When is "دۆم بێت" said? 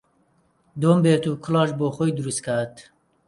0.81-1.23